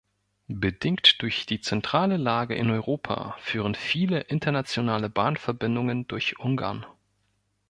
Bedingt 0.47 1.21
durch 1.21 1.45
die 1.45 1.61
zentrale 1.61 2.17
Lage 2.17 2.55
in 2.55 2.71
Europa 2.71 3.35
führen 3.39 3.75
viele 3.75 4.19
internationale 4.21 5.11
Bahnverbindungen 5.11 6.07
durch 6.07 6.39
Ungarn. 6.39 6.87